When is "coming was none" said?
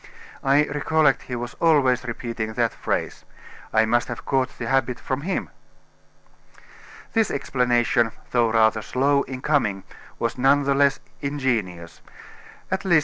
9.43-10.63